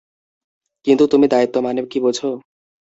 [0.87, 2.17] কিন্তু তুমি দায়িত্ব মানে কী বোঝ?